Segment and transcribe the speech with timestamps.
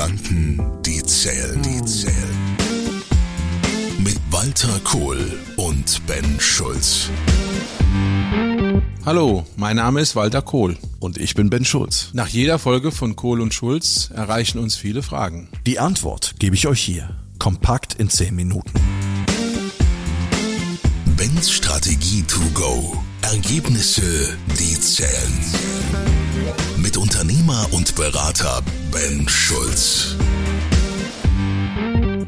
[0.00, 2.56] Gedanken, die zählen, die zählen.
[3.98, 7.10] Mit Walter Kohl und Ben Schulz.
[9.04, 10.78] Hallo, mein Name ist Walter Kohl.
[11.00, 12.08] Und ich bin Ben Schulz.
[12.14, 15.50] Nach jeder Folge von Kohl und Schulz erreichen uns viele Fragen.
[15.66, 17.14] Die Antwort gebe ich euch hier.
[17.38, 18.72] Kompakt in 10 Minuten.
[21.14, 22.96] Bens Strategie to go.
[23.20, 26.09] Ergebnisse, die zählen.
[26.90, 30.16] Mit Unternehmer und Berater Ben Schulz.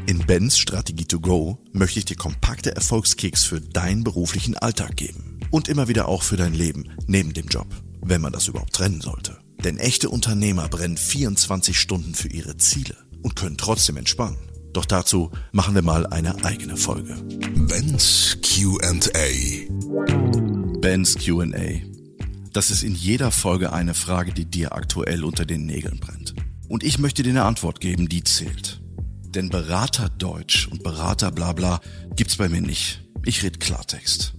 [0.05, 5.41] In Bens Strategie to go möchte ich dir kompakte Erfolgskicks für deinen beruflichen Alltag geben.
[5.51, 7.67] Und immer wieder auch für dein Leben neben dem Job,
[8.01, 9.37] wenn man das überhaupt trennen sollte.
[9.65, 14.37] Denn echte Unternehmer brennen 24 Stunden für ihre Ziele und können trotzdem entspannen.
[14.71, 17.15] Doch dazu machen wir mal eine eigene Folge.
[17.67, 18.93] Bens QA.
[20.79, 21.92] Bens QA.
[22.53, 26.35] Das ist in jeder Folge eine Frage, die dir aktuell unter den Nägeln brennt.
[26.69, 28.79] Und ich möchte dir eine Antwort geben, die zählt.
[29.25, 31.81] Denn Berater Deutsch und Berater Blabla
[32.15, 33.03] gibt's bei mir nicht.
[33.25, 34.35] Ich red Klartext.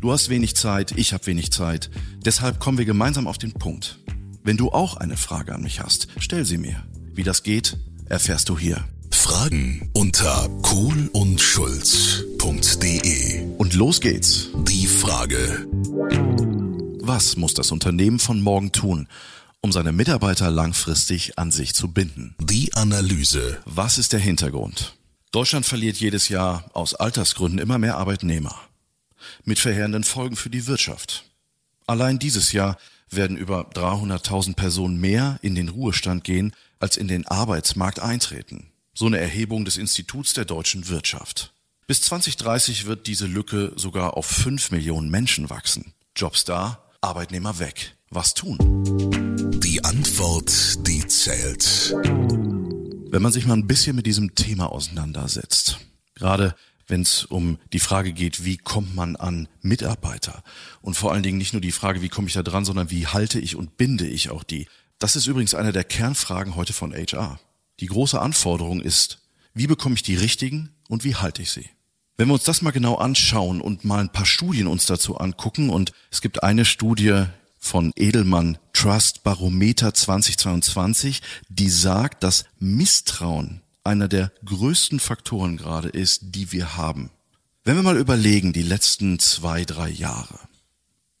[0.00, 1.90] Du hast wenig Zeit, ich habe wenig Zeit.
[2.24, 3.98] Deshalb kommen wir gemeinsam auf den Punkt.
[4.42, 6.82] Wenn du auch eine Frage an mich hast, stell sie mir.
[7.12, 7.76] Wie das geht,
[8.08, 8.82] erfährst du hier.
[9.10, 13.42] Fragen unter kohlundschulz.de.
[13.58, 14.48] Und los geht's.
[14.66, 15.66] Die Frage.
[17.08, 19.08] Was muss das Unternehmen von morgen tun,
[19.62, 22.34] um seine Mitarbeiter langfristig an sich zu binden?
[22.38, 23.62] Die Analyse.
[23.64, 24.94] Was ist der Hintergrund?
[25.32, 28.54] Deutschland verliert jedes Jahr aus Altersgründen immer mehr Arbeitnehmer.
[29.42, 31.24] Mit verheerenden Folgen für die Wirtschaft.
[31.86, 32.76] Allein dieses Jahr
[33.08, 38.70] werden über 300.000 Personen mehr in den Ruhestand gehen, als in den Arbeitsmarkt eintreten.
[38.92, 41.54] So eine Erhebung des Instituts der deutschen Wirtschaft.
[41.86, 45.94] Bis 2030 wird diese Lücke sogar auf 5 Millionen Menschen wachsen.
[46.14, 47.96] Jobs da, Arbeitnehmer weg.
[48.10, 48.58] Was tun?
[49.62, 51.94] Die Antwort, die zählt.
[53.10, 55.78] Wenn man sich mal ein bisschen mit diesem Thema auseinandersetzt,
[56.14, 56.56] gerade
[56.88, 60.42] wenn es um die Frage geht, wie kommt man an Mitarbeiter
[60.80, 63.06] und vor allen Dingen nicht nur die Frage, wie komme ich da dran, sondern wie
[63.06, 64.66] halte ich und binde ich auch die.
[64.98, 67.38] Das ist übrigens eine der Kernfragen heute von HR.
[67.78, 69.18] Die große Anforderung ist,
[69.54, 71.70] wie bekomme ich die richtigen und wie halte ich sie?
[72.20, 75.70] Wenn wir uns das mal genau anschauen und mal ein paar Studien uns dazu angucken
[75.70, 77.26] und es gibt eine Studie
[77.60, 86.34] von Edelmann Trust Barometer 2022, die sagt, dass Misstrauen einer der größten Faktoren gerade ist,
[86.34, 87.10] die wir haben.
[87.62, 90.40] Wenn wir mal überlegen, die letzten zwei, drei Jahre,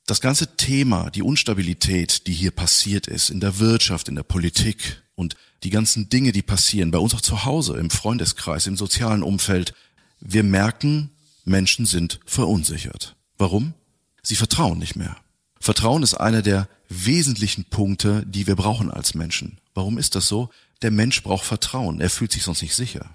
[0.04, 5.00] das ganze Thema, die Unstabilität, die hier passiert ist, in der Wirtschaft, in der Politik
[5.14, 9.22] und die ganzen Dinge, die passieren, bei uns auch zu Hause, im Freundeskreis, im sozialen
[9.22, 9.74] Umfeld,
[10.20, 11.10] wir merken,
[11.44, 13.16] Menschen sind verunsichert.
[13.36, 13.74] Warum?
[14.22, 15.16] Sie vertrauen nicht mehr.
[15.60, 19.58] Vertrauen ist einer der wesentlichen Punkte, die wir brauchen als Menschen.
[19.74, 20.50] Warum ist das so?
[20.82, 22.00] Der Mensch braucht Vertrauen.
[22.00, 23.10] Er fühlt sich sonst nicht sicher.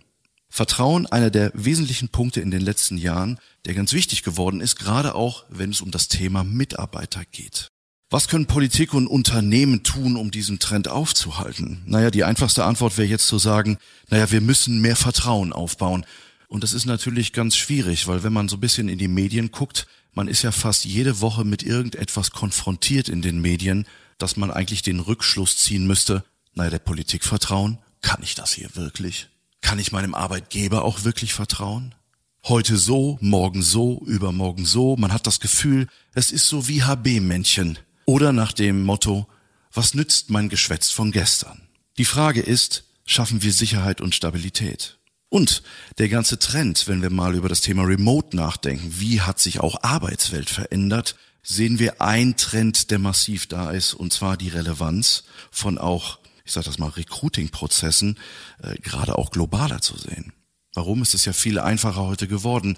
[0.49, 5.15] Vertrauen einer der wesentlichen Punkte in den letzten Jahren, der ganz wichtig geworden ist, gerade
[5.15, 7.69] auch wenn es um das Thema Mitarbeiter geht.
[8.11, 11.81] Was können Politik und Unternehmen tun, um diesen Trend aufzuhalten?
[11.87, 16.05] Naja, die einfachste Antwort wäre jetzt zu sagen, naja, wir müssen mehr Vertrauen aufbauen.
[16.53, 19.49] Und das ist natürlich ganz schwierig, weil wenn man so ein bisschen in die Medien
[19.49, 23.87] guckt, man ist ja fast jede Woche mit irgendetwas konfrontiert in den Medien,
[24.19, 28.69] dass man eigentlich den Rückschluss ziehen müsste, naja, der Politik vertrauen, kann ich das hier
[28.75, 29.29] wirklich?
[29.61, 31.95] Kann ich meinem Arbeitgeber auch wirklich vertrauen?
[32.43, 37.79] Heute so, morgen so, übermorgen so, man hat das Gefühl, es ist so wie HB-Männchen.
[38.05, 39.25] Oder nach dem Motto,
[39.73, 41.63] was nützt mein Geschwätz von gestern?
[41.97, 44.99] Die Frage ist, schaffen wir Sicherheit und Stabilität?
[45.33, 45.63] Und
[45.97, 49.81] der ganze Trend, wenn wir mal über das Thema Remote nachdenken, wie hat sich auch
[49.81, 55.79] Arbeitswelt verändert, sehen wir ein Trend, der massiv da ist, und zwar die Relevanz von
[55.79, 58.19] auch, ich sage das mal, Recruiting-Prozessen,
[58.61, 60.33] äh, gerade auch globaler zu sehen.
[60.75, 62.77] Warum ist es ja viel einfacher heute geworden?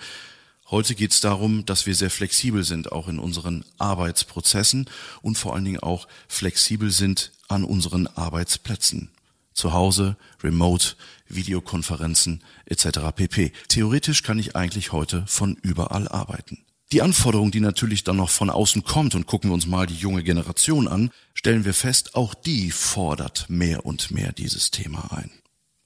[0.72, 4.90] Heute geht es darum, dass wir sehr flexibel sind, auch in unseren Arbeitsprozessen
[5.22, 9.12] und vor allen Dingen auch flexibel sind an unseren Arbeitsplätzen.
[9.56, 10.96] Zu Hause, Remote,
[11.28, 13.00] Videokonferenzen etc.
[13.16, 13.52] pp.
[13.68, 16.60] Theoretisch kann ich eigentlich heute von überall arbeiten.
[16.92, 19.96] Die Anforderung, die natürlich dann noch von außen kommt, und gucken wir uns mal die
[19.96, 25.32] junge Generation an, stellen wir fest, auch die fordert mehr und mehr dieses Thema ein.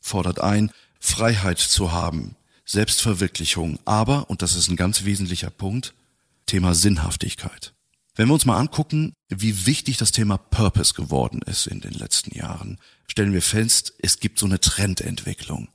[0.01, 2.36] Fordert ein, Freiheit zu haben,
[2.66, 5.94] Selbstverwirklichung, aber, und das ist ein ganz wesentlicher Punkt,
[6.45, 7.74] Thema Sinnhaftigkeit.
[8.19, 12.36] Wenn wir uns mal angucken, wie wichtig das Thema Purpose geworden ist in den letzten
[12.36, 12.77] Jahren,
[13.07, 15.69] stellen wir fest, es gibt so eine Trendentwicklung.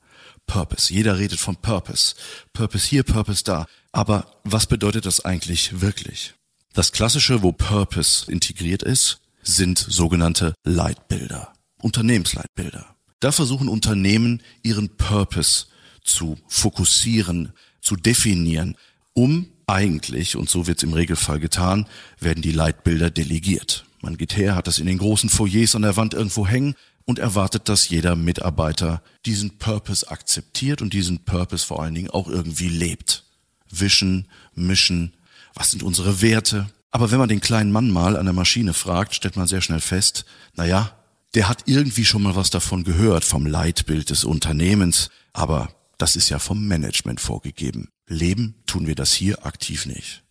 [0.46, 0.92] Purpose.
[0.92, 2.14] Jeder redet von Purpose.
[2.52, 3.64] Purpose hier, Purpose da.
[3.92, 6.34] Aber was bedeutet das eigentlich wirklich?
[6.74, 11.54] Das Klassische, wo Purpose integriert ist, sind sogenannte Leitbilder.
[11.80, 12.94] Unternehmensleitbilder.
[13.20, 15.64] Da versuchen Unternehmen ihren Purpose
[16.02, 18.76] zu fokussieren, zu definieren,
[19.14, 21.86] um eigentlich, und so wird es im Regelfall getan,
[22.18, 23.84] werden die Leitbilder delegiert.
[24.00, 26.74] Man geht her, hat das in den großen Foyers an der Wand irgendwo hängen
[27.04, 32.28] und erwartet, dass jeder Mitarbeiter diesen Purpose akzeptiert und diesen Purpose vor allen Dingen auch
[32.28, 33.24] irgendwie lebt.
[33.70, 35.14] Wischen, mischen,
[35.54, 36.68] was sind unsere Werte?
[36.90, 39.80] Aber wenn man den kleinen Mann mal an der Maschine fragt, stellt man sehr schnell
[39.80, 40.24] fest,
[40.54, 40.92] na ja,
[41.34, 46.28] der hat irgendwie schon mal was davon gehört, vom Leitbild des Unternehmens, aber das ist
[46.28, 47.88] ja vom Management vorgegeben.
[48.06, 50.24] Leben tun wir das hier aktiv nicht.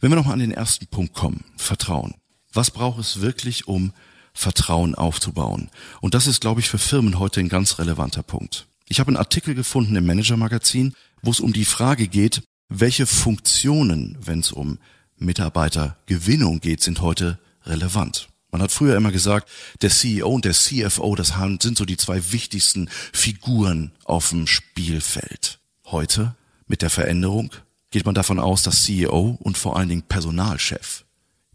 [0.00, 2.14] Wenn wir nochmal an den ersten Punkt kommen, Vertrauen.
[2.52, 3.92] Was braucht es wirklich, um
[4.32, 5.68] Vertrauen aufzubauen?
[6.00, 8.68] Und das ist, glaube ich, für Firmen heute ein ganz relevanter Punkt.
[8.86, 14.16] Ich habe einen Artikel gefunden im Manager-Magazin, wo es um die Frage geht, welche Funktionen,
[14.20, 14.78] wenn es um
[15.16, 18.28] Mitarbeitergewinnung geht, sind heute relevant.
[18.52, 19.50] Man hat früher immer gesagt,
[19.80, 25.58] der CEO und der CFO, das sind so die zwei wichtigsten Figuren auf dem Spielfeld.
[25.86, 26.36] Heute,
[26.72, 27.52] mit der Veränderung,
[27.92, 31.04] geht man davon aus, dass CEO und vor allen Dingen Personalchef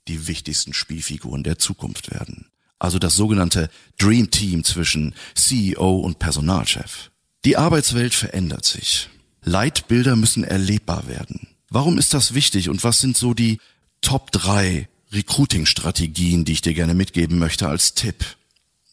[0.07, 2.45] die wichtigsten Spielfiguren der Zukunft werden.
[2.79, 7.11] Also das sogenannte Dream Team zwischen CEO und Personalchef.
[7.43, 9.09] Die Arbeitswelt verändert sich.
[9.43, 11.47] Leitbilder müssen erlebbar werden.
[11.69, 13.59] Warum ist das wichtig und was sind so die
[14.01, 18.23] Top drei Recruiting-Strategien, die ich dir gerne mitgeben möchte als Tipp?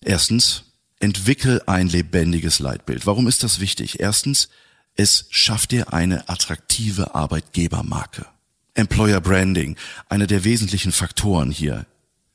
[0.00, 0.64] Erstens,
[0.98, 3.06] entwickel ein lebendiges Leitbild.
[3.06, 4.00] Warum ist das wichtig?
[4.00, 4.48] Erstens,
[4.96, 8.26] es schafft dir eine attraktive Arbeitgebermarke.
[8.74, 9.76] Employer Branding,
[10.08, 11.86] einer der wesentlichen Faktoren hier.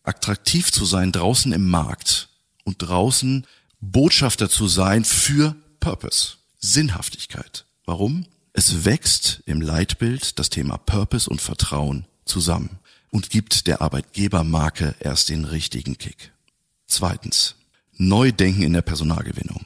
[0.03, 2.29] Attraktiv zu sein draußen im Markt
[2.63, 3.45] und draußen
[3.81, 7.65] Botschafter zu sein für Purpose, Sinnhaftigkeit.
[7.85, 8.25] Warum?
[8.53, 12.79] Es wächst im Leitbild das Thema Purpose und Vertrauen zusammen
[13.11, 16.31] und gibt der Arbeitgebermarke erst den richtigen Kick.
[16.87, 17.55] Zweitens,
[17.97, 19.58] Neudenken in der Personalgewinnung.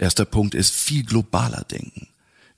[0.00, 2.08] Erster Punkt ist viel globaler denken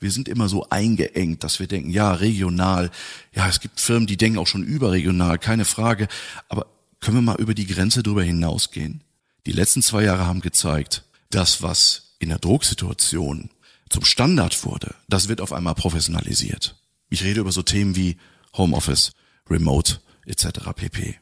[0.02, 2.90] wir sind immer so eingeengt, dass wir denken, ja, regional,
[3.34, 6.08] ja, es gibt Firmen, die denken auch schon überregional, keine Frage.
[6.48, 6.66] Aber
[7.00, 9.02] können wir mal über die Grenze drüber hinausgehen?
[9.46, 13.50] Die letzten zwei Jahre haben gezeigt, das, was in der Drucksituation
[13.88, 16.76] zum Standard wurde, das wird auf einmal professionalisiert.
[17.08, 18.16] Ich rede über so Themen wie
[18.54, 19.12] Homeoffice,
[19.48, 20.46] Remote etc.
[20.74, 21.16] pp.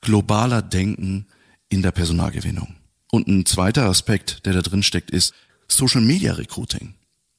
[0.00, 1.26] Globaler Denken
[1.68, 2.76] in der Personalgewinnung.
[3.10, 5.34] Und ein zweiter Aspekt, der da drin steckt, ist
[5.68, 6.94] Social Media Recruiting.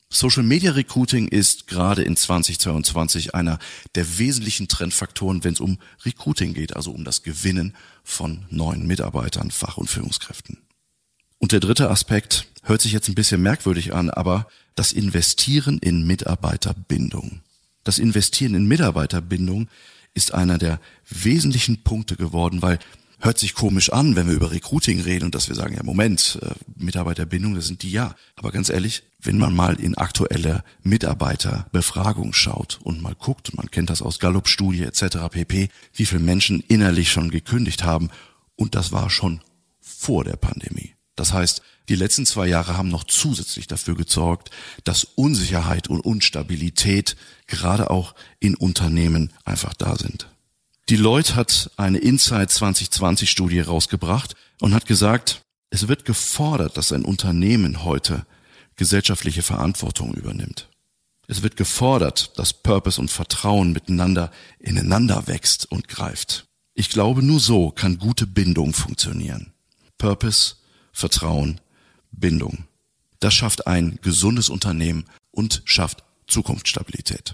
[0.09, 3.59] Social Media Recruiting ist gerade in 2022 einer
[3.95, 9.51] der wesentlichen Trendfaktoren, wenn es um Recruiting geht, also um das Gewinnen von neuen Mitarbeitern,
[9.51, 10.57] Fach- und Führungskräften.
[11.37, 16.07] Und der dritte Aspekt hört sich jetzt ein bisschen merkwürdig an, aber das Investieren in
[16.07, 17.41] Mitarbeiterbindung.
[17.83, 19.67] Das Investieren in Mitarbeiterbindung
[20.13, 20.79] ist einer der
[21.09, 22.79] wesentlichen Punkte geworden, weil
[23.25, 26.39] hört sich komisch an, wenn wir über Recruiting reden und dass wir sagen, ja Moment,
[26.41, 28.15] äh, Mitarbeiterbindung, das sind die ja.
[28.35, 33.89] Aber ganz ehrlich, wenn man mal in aktuelle Mitarbeiterbefragung schaut und mal guckt, man kennt
[33.89, 35.17] das aus Gallup-Studie etc.
[35.31, 38.09] pp, wie viele Menschen innerlich schon gekündigt haben
[38.55, 39.41] und das war schon
[39.81, 40.93] vor der Pandemie.
[41.15, 44.49] Das heißt, die letzten zwei Jahre haben noch zusätzlich dafür gesorgt,
[44.83, 47.15] dass Unsicherheit und Unstabilität
[47.47, 50.27] gerade auch in Unternehmen einfach da sind.
[50.89, 55.41] Deloitte hat eine Insight 2020 Studie rausgebracht und hat gesagt,
[55.71, 58.25] es wird gefordert, dass ein Unternehmen heute
[58.75, 60.69] gesellschaftliche Verantwortung übernimmt.
[61.27, 66.45] Es wird gefordert, dass Purpose und Vertrauen miteinander ineinander wächst und greift.
[66.75, 69.53] Ich glaube, nur so kann gute Bindung funktionieren.
[69.97, 70.55] Purpose,
[70.91, 71.61] Vertrauen,
[72.11, 72.65] Bindung.
[73.19, 77.33] Das schafft ein gesundes Unternehmen und schafft Zukunftsstabilität.